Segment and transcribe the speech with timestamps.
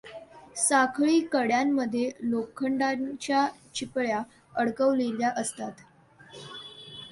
[0.57, 4.21] साखळी कड्यांमध्ये लोखंडाच्या चिपळ्या
[4.55, 5.71] अडकवलेल्या असतात.